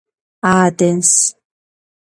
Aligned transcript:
აადენს 0.51 1.13